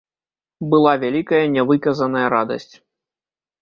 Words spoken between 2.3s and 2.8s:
радасць.